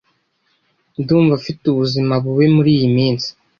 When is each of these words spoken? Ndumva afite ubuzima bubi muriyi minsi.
Ndumva 1.01 1.33
afite 1.39 1.63
ubuzima 1.67 2.13
bubi 2.23 2.47
muriyi 2.55 2.87
minsi. 2.97 3.29